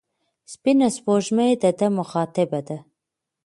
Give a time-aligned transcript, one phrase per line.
[0.53, 2.77] سپینه سپوږمۍ د ده مخاطبه ده.